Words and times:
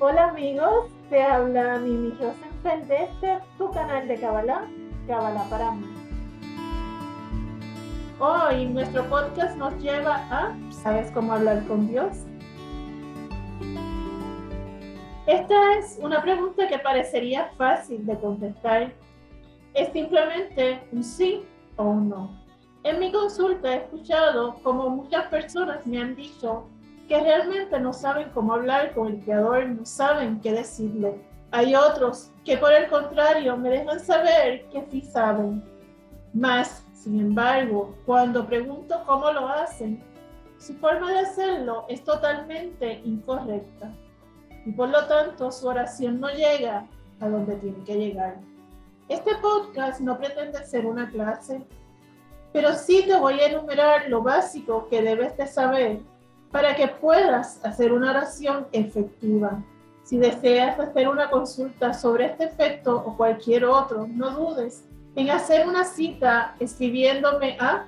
Hola 0.00 0.28
amigos, 0.28 0.86
te 1.10 1.22
habla 1.22 1.78
Mimi 1.78 2.10
Rosenfeld 2.12 2.86
de 2.86 3.04
este 3.04 3.38
tu 3.58 3.70
canal 3.72 4.06
de 4.06 4.14
Kabbalah, 4.20 4.66
Kabbalah 5.06 5.44
para 5.50 5.72
mí. 5.72 5.86
Hoy 8.20 8.66
nuestro 8.66 9.08
podcast 9.08 9.56
nos 9.56 9.74
lleva 9.82 10.16
a 10.30 10.56
¿Sabes 10.70 11.10
cómo 11.10 11.32
hablar 11.32 11.66
con 11.66 11.88
Dios? 11.88 12.24
Esta 15.26 15.74
es 15.74 15.98
una 16.00 16.22
pregunta 16.22 16.68
que 16.68 16.78
parecería 16.78 17.50
fácil 17.58 18.06
de 18.06 18.18
contestar. 18.18 18.92
Es 19.74 19.92
simplemente 19.92 20.82
un 20.92 21.04
sí 21.04 21.44
o 21.76 21.84
un 21.84 22.08
no. 22.08 22.38
En 22.84 23.00
mi 23.00 23.12
consulta 23.12 23.74
he 23.74 23.76
escuchado 23.78 24.54
como 24.62 24.88
muchas 24.88 25.26
personas 25.26 25.86
me 25.86 26.00
han 26.00 26.14
dicho 26.14 26.66
que 27.08 27.20
realmente 27.20 27.80
no 27.80 27.92
saben 27.92 28.28
cómo 28.34 28.54
hablar 28.54 28.94
con 28.94 29.08
el 29.08 29.20
Creador, 29.24 29.66
no 29.68 29.84
saben 29.84 30.40
qué 30.40 30.52
decirle. 30.52 31.20
Hay 31.50 31.74
otros 31.74 32.30
que 32.44 32.58
por 32.58 32.72
el 32.72 32.88
contrario 32.88 33.56
me 33.56 33.70
dejan 33.70 33.98
saber 34.00 34.66
que 34.68 34.86
sí 34.90 35.00
saben. 35.00 35.64
Más, 36.34 36.84
sin 36.94 37.20
embargo, 37.20 37.94
cuando 38.04 38.46
pregunto 38.46 39.02
cómo 39.06 39.32
lo 39.32 39.48
hacen, 39.48 40.02
su 40.58 40.74
forma 40.74 41.12
de 41.12 41.20
hacerlo 41.20 41.86
es 41.88 42.04
totalmente 42.04 43.00
incorrecta 43.04 43.90
y 44.66 44.72
por 44.72 44.90
lo 44.90 45.06
tanto 45.06 45.50
su 45.50 45.66
oración 45.66 46.20
no 46.20 46.28
llega 46.28 46.86
a 47.20 47.28
donde 47.28 47.56
tiene 47.56 47.82
que 47.84 47.94
llegar. 47.94 48.36
Este 49.08 49.34
podcast 49.36 50.00
no 50.00 50.18
pretende 50.18 50.62
ser 50.66 50.84
una 50.84 51.08
clase, 51.08 51.62
pero 52.52 52.74
sí 52.74 53.04
te 53.06 53.18
voy 53.18 53.40
a 53.40 53.46
enumerar 53.46 54.10
lo 54.10 54.22
básico 54.22 54.86
que 54.90 55.00
debes 55.00 55.34
de 55.38 55.46
saber 55.46 56.00
para 56.50 56.76
que 56.76 56.88
puedas 56.88 57.64
hacer 57.64 57.92
una 57.92 58.10
oración 58.10 58.66
efectiva. 58.72 59.62
Si 60.02 60.18
deseas 60.18 60.78
hacer 60.78 61.08
una 61.08 61.30
consulta 61.30 61.94
sobre 61.94 62.26
este 62.26 62.44
efecto 62.44 62.96
o 62.96 63.16
cualquier 63.16 63.64
otro, 63.64 64.06
no 64.06 64.30
dudes 64.30 64.84
en 65.16 65.30
hacer 65.30 65.66
una 65.66 65.84
cita 65.84 66.54
escribiéndome 66.60 67.56
a 67.60 67.86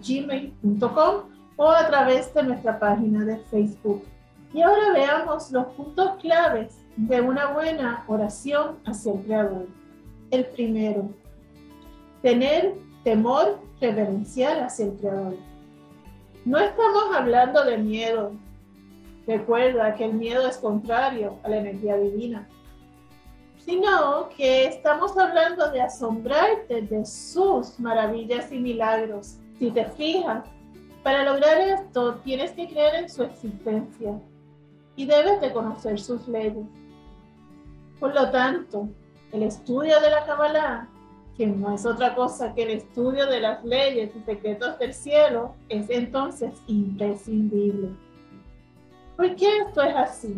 gmail.com 0.00 1.14
o 1.56 1.70
a 1.70 1.86
través 1.88 2.32
de 2.34 2.42
nuestra 2.44 2.78
página 2.78 3.24
de 3.24 3.36
Facebook. 3.50 4.04
Y 4.54 4.60
ahora 4.60 4.92
veamos 4.92 5.50
los 5.50 5.66
puntos 5.68 6.16
claves 6.20 6.78
de 6.96 7.20
una 7.22 7.52
buena 7.52 8.04
oración 8.06 8.78
hacia 8.84 9.12
el 9.12 9.20
Creador. 9.20 9.66
El 10.30 10.44
primero, 10.46 11.08
tener 12.20 12.74
temor 13.02 13.58
reverencial 13.80 14.62
hacia 14.62 14.86
el 14.86 14.92
Creador. 14.92 15.36
No 16.44 16.58
estamos 16.58 17.04
hablando 17.14 17.64
de 17.64 17.78
miedo. 17.78 18.32
Recuerda 19.26 19.94
que 19.94 20.04
el 20.04 20.14
miedo 20.14 20.46
es 20.46 20.58
contrario 20.58 21.38
a 21.44 21.48
la 21.48 21.58
energía 21.58 21.96
divina. 21.96 22.46
Sino 23.58 24.28
que 24.36 24.66
estamos 24.66 25.16
hablando 25.16 25.70
de 25.70 25.80
asombrarte 25.80 26.82
de 26.82 27.06
sus 27.06 27.78
maravillas 27.80 28.52
y 28.52 28.58
milagros. 28.58 29.36
Si 29.58 29.70
te 29.70 29.86
fijas, 29.86 30.44
para 31.02 31.24
lograr 31.24 31.58
esto 31.58 32.16
tienes 32.16 32.50
que 32.50 32.68
creer 32.68 32.96
en 32.96 33.08
su 33.08 33.22
existencia 33.22 34.20
y 34.96 35.06
debes 35.06 35.40
de 35.40 35.52
conocer 35.52 35.98
sus 35.98 36.26
leyes. 36.28 36.66
Por 38.00 38.14
lo 38.14 38.30
tanto, 38.30 38.88
el 39.32 39.42
estudio 39.42 40.00
de 40.00 40.10
la 40.10 40.24
Kabbalah 40.24 40.88
que 41.36 41.46
no 41.46 41.74
es 41.74 41.86
otra 41.86 42.14
cosa 42.14 42.54
que 42.54 42.64
el 42.64 42.70
estudio 42.70 43.26
de 43.26 43.40
las 43.40 43.64
leyes 43.64 44.14
y 44.14 44.20
secretos 44.20 44.78
del 44.78 44.92
cielo, 44.92 45.54
es 45.68 45.88
entonces 45.88 46.52
imprescindible. 46.66 47.88
¿Por 49.16 49.34
qué 49.36 49.58
esto 49.58 49.82
es 49.82 49.96
así? 49.96 50.36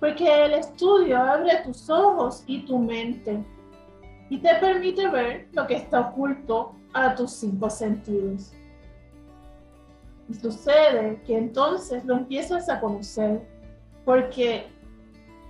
Porque 0.00 0.44
el 0.44 0.54
estudio 0.54 1.18
abre 1.18 1.62
tus 1.64 1.88
ojos 1.88 2.42
y 2.46 2.62
tu 2.64 2.78
mente 2.78 3.44
y 4.28 4.38
te 4.38 4.54
permite 4.56 5.08
ver 5.08 5.48
lo 5.52 5.66
que 5.66 5.74
está 5.74 6.00
oculto 6.00 6.72
a 6.92 7.14
tus 7.14 7.32
cinco 7.32 7.68
sentidos. 7.68 8.52
Y 10.30 10.34
sucede 10.34 11.20
que 11.26 11.36
entonces 11.36 12.04
lo 12.04 12.16
empiezas 12.16 12.68
a 12.68 12.80
conocer, 12.80 13.42
porque 14.04 14.66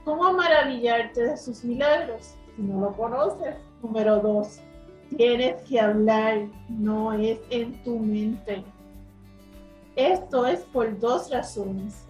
¿cómo 0.06 0.32
maravillarte 0.32 1.22
de 1.22 1.36
sus 1.36 1.62
milagros 1.62 2.34
si 2.56 2.62
no 2.62 2.80
lo 2.80 2.96
conoces? 2.96 3.56
Número 3.82 4.20
dos, 4.20 4.58
tienes 5.14 5.60
que 5.68 5.78
hablar, 5.78 6.46
no 6.70 7.12
es 7.12 7.38
en 7.50 7.82
tu 7.84 7.98
mente. 7.98 8.64
Esto 9.96 10.46
es 10.46 10.60
por 10.60 10.98
dos 10.98 11.30
razones. 11.30 12.06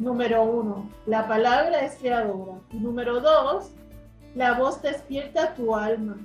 Número 0.00 0.42
uno, 0.42 0.90
la 1.06 1.28
palabra 1.28 1.82
es 1.82 1.94
creadora. 1.96 2.58
Número 2.72 3.20
dos, 3.20 3.70
la 4.34 4.58
voz 4.58 4.82
despierta 4.82 5.54
tu 5.54 5.74
alma. 5.76 6.16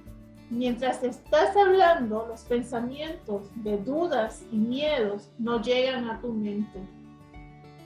Mientras 0.49 1.03
estás 1.03 1.55
hablando, 1.55 2.27
los 2.27 2.41
pensamientos 2.41 3.49
de 3.55 3.77
dudas 3.77 4.43
y 4.51 4.57
miedos 4.57 5.31
no 5.39 5.61
llegan 5.61 6.09
a 6.09 6.21
tu 6.21 6.31
mente. 6.31 6.79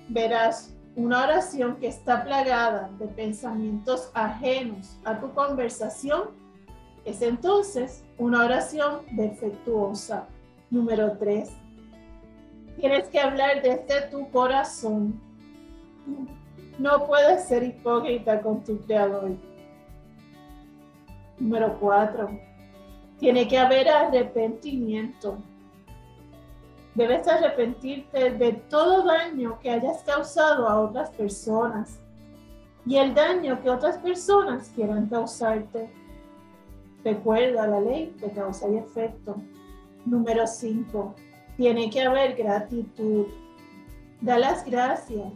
Verás 0.10 0.74
una 0.96 1.24
oración 1.24 1.78
que 1.78 1.88
está 1.88 2.24
plagada 2.24 2.90
de 3.00 3.08
pensamientos 3.08 4.10
ajenos 4.14 4.98
a 5.06 5.20
tu 5.20 5.32
conversación 5.34 6.30
es 7.08 7.22
entonces 7.22 8.04
una 8.18 8.44
oración 8.44 9.00
defectuosa. 9.12 10.28
Número 10.70 11.18
3. 11.18 11.50
Tienes 12.78 13.08
que 13.08 13.18
hablar 13.18 13.62
desde 13.62 14.10
tu 14.12 14.30
corazón. 14.30 15.18
No 16.78 17.08
puedes 17.08 17.46
ser 17.46 17.64
hipócrita 17.64 18.42
con 18.42 18.62
tu 18.62 18.78
creador. 18.82 19.38
Número 21.40 21.78
4. 21.80 22.47
Tiene 23.20 23.48
que 23.48 23.58
haber 23.58 23.90
arrepentimiento. 23.90 25.38
Debes 26.94 27.28
arrepentirte 27.28 28.32
de 28.32 28.54
todo 28.54 29.04
daño 29.04 29.60
que 29.60 29.70
hayas 29.70 30.02
causado 30.04 30.68
a 30.68 30.80
otras 30.82 31.10
personas 31.12 32.00
y 32.88 32.96
el 32.98 33.14
daño 33.14 33.62
que 33.62 33.70
otras 33.70 33.98
personas 33.98 34.72
quieran 34.74 35.08
causarte. 35.08 35.90
Recuerda 37.04 37.68
la 37.68 37.82
ley 37.82 38.16
de 38.20 38.32
causa 38.32 38.70
y 38.70 38.78
efecto. 38.78 39.36
Número 40.06 40.48
5. 40.48 41.14
Tiene 41.58 41.90
que 41.90 42.02
haber 42.02 42.36
gratitud. 42.36 43.28
Da 44.22 44.40
las 44.40 44.66
gracias, 44.66 45.34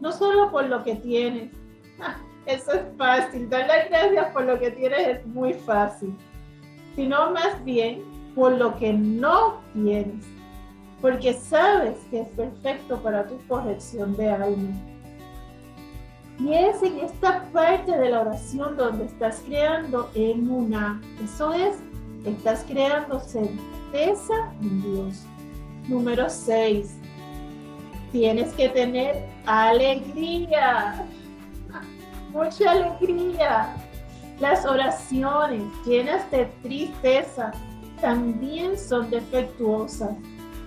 no 0.00 0.12
solo 0.12 0.50
por 0.50 0.66
lo 0.66 0.84
que 0.84 0.96
tienes. 0.96 1.50
Eso 2.46 2.72
es 2.72 2.82
fácil. 2.96 3.48
Dar 3.48 3.66
las 3.66 3.88
gracias 3.88 4.32
por 4.32 4.44
lo 4.44 4.58
que 4.58 4.70
tienes 4.70 5.08
es 5.08 5.26
muy 5.26 5.54
fácil. 5.54 6.16
Sino 6.96 7.30
más 7.32 7.64
bien 7.64 8.02
por 8.34 8.52
lo 8.52 8.76
que 8.78 8.92
no 8.92 9.60
tienes 9.72 10.24
porque 11.02 11.34
sabes 11.34 11.96
que 12.10 12.20
es 12.20 12.28
perfecto 12.28 13.02
para 13.02 13.26
tu 13.26 13.36
corrección 13.48 14.16
de 14.16 14.30
alma. 14.30 14.72
Y 16.38 16.54
es 16.54 16.80
en 16.82 17.00
esta 17.00 17.44
parte 17.52 17.90
de 17.98 18.08
la 18.08 18.20
oración 18.20 18.76
donde 18.76 19.06
estás 19.06 19.42
creando 19.44 20.10
una. 20.14 21.02
Eso 21.22 21.52
es, 21.52 21.76
estás 22.24 22.64
creando 22.68 23.18
certeza 23.18 24.52
en 24.60 24.82
Dios. 24.82 25.24
Número 25.88 26.30
6. 26.30 26.96
Tienes 28.12 28.52
que 28.54 28.68
tener 28.68 29.26
alegría. 29.44 31.04
Mucha 32.32 32.70
alegría. 32.70 33.76
Las 34.42 34.66
oraciones 34.66 35.62
llenas 35.86 36.28
de 36.32 36.46
tristeza 36.64 37.52
también 38.00 38.76
son 38.76 39.08
defectuosas 39.08 40.16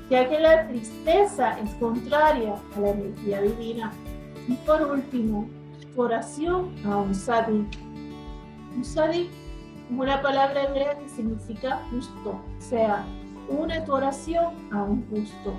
ya 0.09 0.29
que 0.29 0.39
la 0.39 0.65
tristeza 0.69 1.59
es 1.59 1.69
contraria 1.71 2.55
a 2.73 2.79
la 2.79 2.91
energía 2.91 3.41
divina. 3.41 3.91
Y 4.47 4.53
por 4.65 4.81
último, 4.81 5.49
oración 5.97 6.73
a 6.85 6.95
un 6.95 7.13
sadik. 7.13 7.67
Un 8.77 8.85
sadik 8.85 9.29
es 9.29 9.99
una 9.99 10.21
palabra 10.21 10.63
hebrea 10.63 10.97
que 10.97 11.09
significa 11.09 11.81
justo, 11.89 12.29
o 12.29 12.61
sea, 12.61 13.05
une 13.49 13.81
tu 13.81 13.91
oración 13.91 14.53
a 14.71 14.83
un 14.83 15.05
justo. 15.09 15.53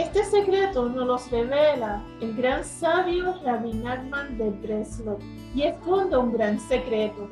Este 0.00 0.24
secreto 0.24 0.88
nos 0.88 1.06
los 1.06 1.30
revela 1.30 2.02
el 2.22 2.34
gran 2.34 2.64
sabio 2.64 3.34
Rabbi 3.44 3.74
Nachman 3.74 4.38
de 4.38 4.48
Breslau 4.48 5.18
y 5.54 5.64
esconde 5.64 6.16
un 6.16 6.32
gran 6.32 6.58
secreto, 6.58 7.28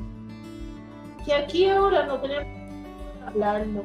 que 1.25 1.33
aquí 1.33 1.71
ahora 1.71 2.05
no 2.05 2.19
tenemos 2.21 2.45
que 2.45 3.27
hablarlo, 3.27 3.85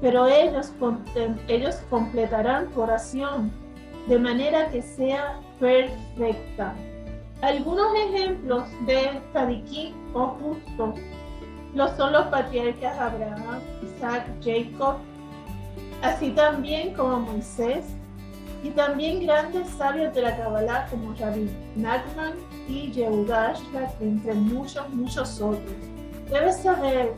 pero 0.00 0.26
ellos, 0.26 0.72
ellos 1.48 1.76
completarán 1.90 2.70
tu 2.70 2.80
oración 2.80 3.52
de 4.08 4.18
manera 4.20 4.70
que 4.70 4.80
sea 4.80 5.38
perfecta. 5.60 6.74
Algunos 7.42 7.94
ejemplos 7.94 8.64
de 8.86 9.20
tzadikim 9.34 9.92
o 10.14 10.28
justos 10.28 10.98
lo 11.74 11.94
son 11.94 12.14
los 12.14 12.24
patriarcas 12.28 12.98
Abraham, 12.98 13.60
Isaac, 13.82 14.24
Jacob, 14.42 14.96
así 16.02 16.30
también 16.30 16.94
como 16.94 17.20
Moisés, 17.20 17.84
y 18.62 18.70
también 18.70 19.24
grandes 19.24 19.68
sabios 19.70 20.12
de 20.14 20.22
la 20.22 20.36
Kabbalah 20.36 20.86
como 20.90 21.14
Rabbi 21.14 21.48
Nachman 21.76 22.32
y 22.68 22.90
Yehudash, 22.90 23.60
entre 24.00 24.34
muchos, 24.34 24.88
muchos 24.90 25.40
otros. 25.40 25.76
Debes 26.28 26.56
saber 26.62 27.12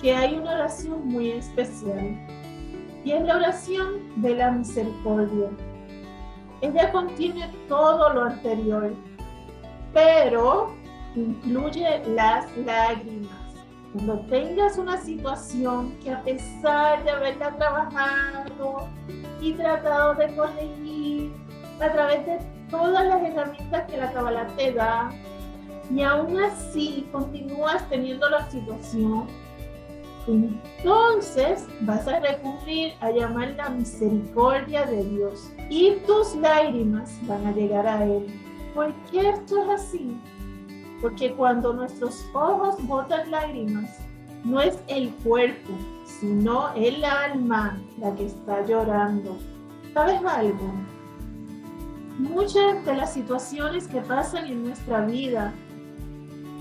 que 0.00 0.14
hay 0.14 0.36
una 0.36 0.52
oración 0.52 1.06
muy 1.06 1.32
especial 1.32 2.16
y 3.04 3.12
es 3.12 3.22
la 3.22 3.36
oración 3.36 4.22
de 4.22 4.36
la 4.36 4.52
misericordia. 4.52 5.50
Ella 6.62 6.90
contiene 6.92 7.50
todo 7.68 8.14
lo 8.14 8.24
anterior, 8.24 8.94
pero 9.92 10.72
incluye 11.14 12.02
las 12.06 12.46
lágrimas. 12.56 13.43
Cuando 13.94 14.18
tengas 14.26 14.76
una 14.76 15.00
situación 15.00 15.96
que 16.02 16.10
a 16.10 16.20
pesar 16.24 17.04
de 17.04 17.10
haberla 17.12 17.56
trabajado 17.56 18.88
y 19.40 19.52
tratado 19.52 20.14
de 20.14 20.34
corregir 20.34 21.32
a 21.80 21.92
través 21.92 22.26
de 22.26 22.38
todas 22.70 23.06
las 23.06 23.22
herramientas 23.22 23.88
que 23.88 23.96
la 23.96 24.12
Kabbalah 24.12 24.48
te 24.56 24.72
da, 24.72 25.12
y 25.88 26.02
aún 26.02 26.42
así 26.42 27.08
continúas 27.12 27.88
teniendo 27.88 28.28
la 28.28 28.50
situación, 28.50 29.28
entonces 30.26 31.68
vas 31.82 32.08
a 32.08 32.18
recurrir 32.18 32.94
a 33.00 33.12
llamar 33.12 33.50
la 33.50 33.68
misericordia 33.68 34.86
de 34.86 35.04
Dios 35.04 35.52
y 35.70 35.92
tus 36.04 36.34
lágrimas 36.34 37.16
van 37.28 37.46
a 37.46 37.52
llegar 37.52 37.86
a 37.86 38.02
Él. 38.04 38.26
¿Por 38.74 38.92
qué 39.12 39.28
esto 39.28 39.62
es 39.62 39.68
así? 39.68 40.16
Porque 41.04 41.34
cuando 41.34 41.74
nuestros 41.74 42.24
ojos 42.32 42.76
botan 42.86 43.30
lágrimas, 43.30 43.90
no 44.42 44.58
es 44.58 44.78
el 44.88 45.10
cuerpo, 45.16 45.74
sino 46.06 46.72
el 46.72 47.04
alma 47.04 47.78
la 47.98 48.14
que 48.14 48.24
está 48.24 48.64
llorando. 48.64 49.36
¿Sabes 49.92 50.24
algo? 50.24 50.72
Muchas 52.18 52.82
de 52.86 52.94
las 52.94 53.12
situaciones 53.12 53.86
que 53.86 54.00
pasan 54.00 54.46
en 54.46 54.64
nuestra 54.64 55.04
vida 55.04 55.52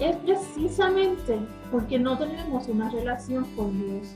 es 0.01 0.17
precisamente 0.17 1.39
porque 1.71 1.97
no 1.97 2.17
tenemos 2.17 2.67
una 2.67 2.89
relación 2.89 3.45
con 3.55 3.79
Dios. 3.79 4.13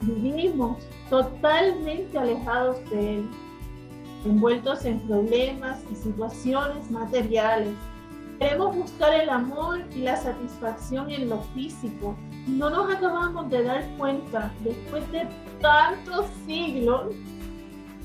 Vivimos 0.00 0.78
totalmente 1.08 2.18
alejados 2.18 2.78
de 2.90 3.18
Él, 3.18 3.28
envueltos 4.24 4.84
en 4.84 4.98
problemas 5.06 5.78
y 5.92 5.94
situaciones 5.94 6.90
materiales. 6.90 7.72
Queremos 8.38 8.76
buscar 8.76 9.14
el 9.14 9.30
amor 9.30 9.80
y 9.94 10.00
la 10.00 10.16
satisfacción 10.16 11.10
en 11.10 11.30
lo 11.30 11.40
físico 11.54 12.16
no 12.46 12.70
nos 12.70 12.94
acabamos 12.94 13.50
de 13.50 13.64
dar 13.64 13.84
cuenta 13.96 14.52
después 14.62 15.10
de 15.10 15.26
tantos 15.60 16.26
siglos 16.46 17.14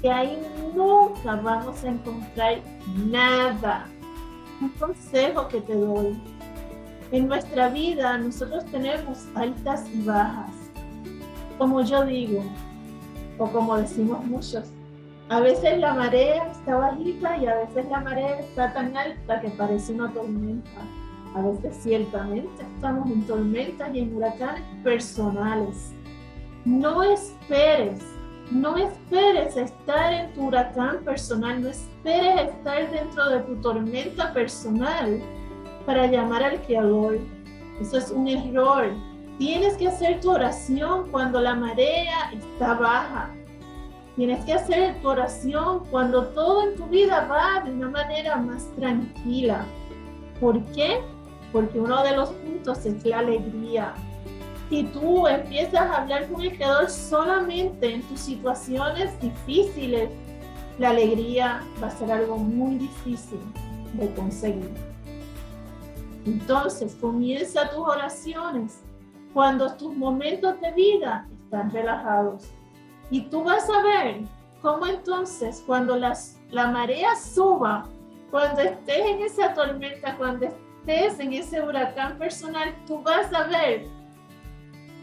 que 0.01 0.10
ahí 0.10 0.42
nunca 0.74 1.36
vamos 1.36 1.83
a 1.83 1.89
encontrar 1.89 2.60
nada. 3.06 3.86
Un 4.62 4.69
consejo 4.69 5.48
que 5.48 5.62
te 5.62 5.75
doy 5.75 6.18
en 7.12 7.27
nuestra 7.27 7.68
vida 7.68 8.18
nosotros 8.18 8.66
tenemos 8.72 9.27
altas 9.36 9.86
y 9.94 10.01
bajas. 10.01 10.51
Como 11.57 11.81
yo 11.81 12.06
digo, 12.06 12.42
o 13.38 13.48
como 13.51 13.77
decimos 13.77 14.24
muchos, 14.24 14.72
a 15.31 15.39
veces 15.39 15.80
la 15.80 15.94
marea 15.94 16.45
está 16.51 16.75
bajita 16.75 17.38
y 17.38 17.45
a 17.45 17.56
veces 17.56 17.89
la 17.89 18.01
marea 18.01 18.38
está 18.42 18.74
tan 18.74 18.98
alta 18.98 19.39
que 19.39 19.48
parece 19.51 19.94
una 19.94 20.12
tormenta. 20.12 20.81
A 21.33 21.42
veces 21.42 21.74
ciertamente 21.81 22.63
estamos 22.75 23.10
en 23.10 23.25
tormentas 23.25 23.95
y 23.95 24.00
en 24.00 24.13
huracanes 24.13 24.62
personales. 24.83 25.94
No 26.66 27.01
esperes, 27.01 28.01
no 28.51 28.75
esperes 28.75 29.56
estar 29.56 30.12
en 30.12 30.33
tu 30.33 30.48
huracán 30.48 30.98
personal, 31.06 31.62
no 31.62 31.69
esperes 31.69 32.50
estar 32.50 32.92
dentro 32.92 33.30
de 33.30 33.39
tu 33.39 33.56
tormenta 33.62 34.34
personal 34.34 35.22
para 35.86 36.07
llamar 36.07 36.44
al 36.44 36.62
Creador. 36.63 37.19
Eso 37.80 37.98
es 38.00 38.12
un 38.12 38.27
error. 38.27 38.89
Tienes 39.38 39.77
que 39.77 39.88
hacer 39.88 40.19
tu 40.19 40.30
oración 40.30 41.10
cuando 41.10 41.39
la 41.39 41.56
marea 41.56 42.31
está 42.34 42.74
baja. 42.74 43.30
Tienes 44.16 44.44
que 44.46 44.54
hacer 44.54 44.96
oración 45.04 45.86
cuando 45.90 46.28
todo 46.28 46.68
en 46.68 46.75
tu 46.75 46.86
vida 46.88 47.28
va 47.28 47.63
de 47.63 47.72
una 47.72 47.90
manera 47.90 48.36
más 48.36 48.68
tranquila. 48.75 49.66
¿Por 50.40 50.62
qué? 50.74 51.00
Porque 51.54 51.80
uno 51.80 52.04
de 52.04 52.16
los 52.16 52.30
puntos 52.30 52.86
es 52.86 53.06
la 53.06 53.19
alegría. 53.19 53.94
Si 54.69 54.84
tú 54.86 55.28
empiezas 55.28 55.81
a 55.81 56.02
hablar 56.02 56.30
con 56.30 56.42
el 56.42 56.56
Creador 56.56 56.90
solamente 56.90 57.94
en 57.94 58.02
tus 58.04 58.19
situaciones 58.19 59.19
difíciles, 59.22 60.10
la 60.78 60.90
alegría 60.90 61.62
va 61.81 61.88
a 61.88 61.92
ser 61.92 62.12
algo 62.12 62.38
muy 62.38 62.75
difícil 62.75 63.40
de 63.94 64.13
conseguir. 64.13 64.72
Entonces 66.25 66.96
comienza 67.00 67.69
tus 67.69 67.80
oraciones 67.80 68.81
cuando 69.34 69.75
tus 69.75 69.96
momentos 69.96 70.60
de 70.62 70.72
vida 70.74 71.28
están 71.44 71.72
relajados. 71.72 72.50
Y 73.12 73.24
tú 73.24 73.44
vas 73.44 73.69
a 73.69 73.84
ver 73.84 74.22
cómo 74.62 74.88
entonces 74.88 75.62
cuando 75.68 75.98
las, 75.98 76.40
la 76.50 76.68
marea 76.68 77.16
suba, 77.16 77.86
cuando 78.31 78.62
estés 78.62 79.06
en 79.06 79.22
esa 79.22 79.54
tormenta, 79.54 80.16
cuando 80.18 80.48
estés 80.48 81.19
en 81.19 81.34
ese 81.34 81.62
huracán 81.62 82.18
personal, 82.18 82.74
tú 82.88 83.02
vas 83.04 83.31
a 83.34 83.44
ver 83.48 83.86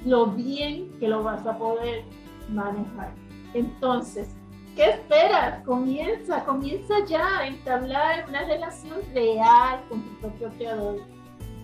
lo 0.05 0.27
bien 0.27 0.91
que 0.99 1.07
lo 1.07 1.23
vas 1.23 1.47
a 1.47 1.57
poder 1.59 2.05
manejar. 2.49 3.13
Entonces, 3.53 4.35
¿qué 4.75 4.91
esperas? 4.91 5.63
Comienza, 5.65 6.45
comienza 6.45 7.05
ya 7.07 7.41
a 7.41 7.47
entablar 7.47 8.25
una 8.29 8.45
relación 8.45 9.01
real 9.13 9.83
con 9.91 10.03
tu 10.03 10.21
propio 10.21 10.49
creador. 10.57 11.01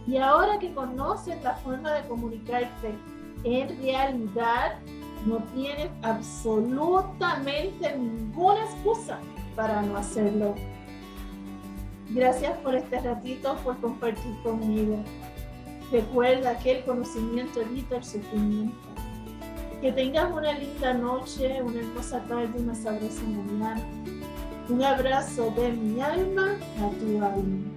Y 0.07 0.19
ahora 0.19 0.59
que 0.59 0.75
conoces 0.75 1.43
la 1.43 1.55
forma 1.55 1.93
de 1.93 2.07
comunicarte 2.07 2.95
en 3.45 3.83
realidad, 3.83 4.79
no 5.27 5.39
tienes 5.55 5.91
absolutamente 6.03 7.97
ninguna 7.97 8.65
excusa 8.65 9.19
para 9.57 9.83
no 9.83 9.97
hacerlo. 9.97 10.55
Gracias 12.11 12.57
por 12.59 12.75
este 12.75 13.01
ratito, 13.01 13.57
por 13.65 13.79
compartir 13.81 14.37
conmigo. 14.43 15.03
Recuerda 15.91 16.59
que 16.59 16.79
el 16.79 16.85
conocimiento 16.85 17.61
evita 17.61 17.97
el 17.97 18.05
sufrimiento. 18.05 18.77
Que 19.81 19.93
tengas 19.93 20.33
una 20.33 20.53
linda 20.53 20.95
noche, 20.95 21.63
una 21.63 21.81
hermosa 21.81 22.21
tarde, 22.25 22.59
una 22.59 22.75
sabrosa 22.75 23.23
mañana. 23.23 23.83
Un 24.69 24.83
abrazo 24.83 25.53
de 25.57 25.73
mi 25.73 26.01
alma 26.01 26.57
a 26.79 26.91
tu 26.99 27.23
alma. 27.23 27.74